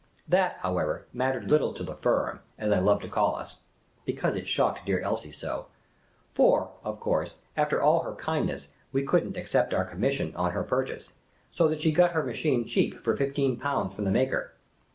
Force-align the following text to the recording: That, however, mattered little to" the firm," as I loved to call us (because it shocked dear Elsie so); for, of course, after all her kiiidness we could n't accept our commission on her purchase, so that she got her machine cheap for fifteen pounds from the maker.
That, 0.27 0.57
however, 0.61 1.05
mattered 1.13 1.51
little 1.51 1.75
to" 1.75 1.83
the 1.83 1.93
firm," 1.93 2.39
as 2.57 2.71
I 2.71 2.79
loved 2.79 3.03
to 3.03 3.07
call 3.07 3.35
us 3.35 3.59
(because 4.03 4.33
it 4.35 4.47
shocked 4.47 4.83
dear 4.87 4.99
Elsie 4.99 5.29
so); 5.29 5.67
for, 6.33 6.71
of 6.83 6.99
course, 6.99 7.37
after 7.55 7.79
all 7.79 8.01
her 8.01 8.13
kiiidness 8.15 8.69
we 8.91 9.03
could 9.03 9.27
n't 9.27 9.37
accept 9.37 9.75
our 9.75 9.85
commission 9.85 10.35
on 10.35 10.53
her 10.53 10.63
purchase, 10.63 11.13
so 11.51 11.67
that 11.67 11.81
she 11.83 11.91
got 11.91 12.13
her 12.13 12.23
machine 12.23 12.65
cheap 12.65 13.03
for 13.03 13.15
fifteen 13.15 13.59
pounds 13.59 13.93
from 13.93 14.05
the 14.05 14.09
maker. 14.11 14.53